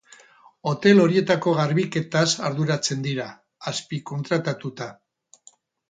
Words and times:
Hotel 0.71 1.01
horietako 1.03 1.53
garbiketaz 1.59 2.25
arduratzen 2.51 3.07
dira, 3.11 3.29
azpikontratatuta. 3.75 4.93